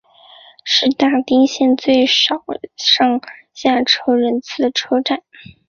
[0.63, 2.43] 是大井町线最少
[2.75, 3.21] 上
[3.53, 5.21] 下车人次的车站。